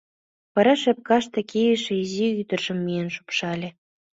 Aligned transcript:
Вара 0.53 0.73
шепкаште 0.81 1.39
кийыше 1.51 1.93
изи 2.03 2.27
ӱдыржым 2.41 2.79
миен 2.85 3.09
шупшале: 3.15 3.69